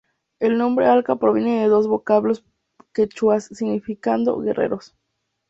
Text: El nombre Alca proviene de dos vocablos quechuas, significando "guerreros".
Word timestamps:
El 0.39 0.57
nombre 0.57 0.87
Alca 0.87 1.17
proviene 1.17 1.61
de 1.61 1.67
dos 1.67 1.87
vocablos 1.87 2.43
quechuas, 2.91 3.43
significando 3.55 4.39
"guerreros". 4.41 4.95